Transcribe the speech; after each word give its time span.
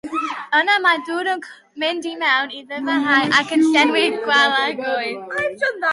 Yna 0.59 0.77
mae 0.85 1.01
dŵr 1.09 1.27
yn 1.33 1.43
mynd 1.83 2.07
i 2.13 2.13
mewn 2.23 2.55
i'r 2.61 2.65
ddyfrhaen 2.71 3.37
ac 3.41 3.53
yn 3.59 3.65
llenwi'r 3.67 4.19
gwagleoedd. 4.25 5.73